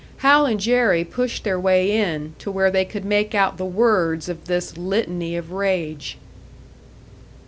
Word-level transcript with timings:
Hal 0.25 0.47
and 0.47 0.59
Jerry 0.59 1.03
pushed 1.03 1.43
their 1.43 1.59
way 1.59 1.91
in, 1.95 2.33
to 2.39 2.49
where 2.49 2.71
they 2.71 2.85
could 2.85 3.05
make 3.05 3.35
out 3.35 3.57
the 3.57 3.65
words 3.65 4.29
of 4.29 4.45
this 4.45 4.75
litany 4.75 5.35
of 5.35 5.51
rage. 5.51 6.17